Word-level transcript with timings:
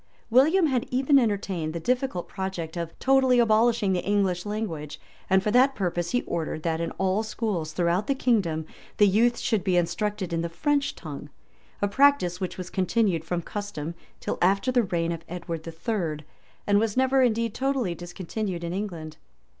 71] 0.29 0.29
William 0.35 0.65
had 0.65 0.87
even 0.89 1.19
entertained 1.19 1.73
the 1.75 1.79
difficult 1.79 2.27
project 2.27 2.75
of 2.75 2.97
totally 2.97 3.37
abolishing 3.37 3.93
the 3.93 4.03
English 4.03 4.47
language; 4.47 4.99
and 5.29 5.43
for 5.43 5.51
that 5.51 5.75
purpose 5.75 6.09
he 6.09 6.23
ordered, 6.23 6.63
that 6.63 6.81
in 6.81 6.89
all 6.93 7.21
schools 7.21 7.71
throughout 7.71 8.07
the 8.07 8.15
kingdom, 8.15 8.65
the 8.97 9.05
youth 9.07 9.37
should 9.37 9.63
be 9.63 9.77
instructed 9.77 10.33
in 10.33 10.41
the 10.41 10.49
French 10.49 10.95
tongue; 10.95 11.29
a 11.83 11.87
practice 11.87 12.41
which 12.41 12.57
was 12.57 12.71
continued 12.71 13.23
from 13.23 13.43
custom 13.43 13.93
till 14.19 14.39
after 14.41 14.71
the 14.71 14.81
reign 14.81 15.11
of 15.11 15.23
Edward 15.29 15.67
III., 15.67 16.25
and 16.65 16.79
was 16.79 16.97
never 16.97 17.21
indeed 17.21 17.53
totally 17.53 17.93
discontinued 17.93 18.63
in 18.63 18.73
England. 18.73 19.17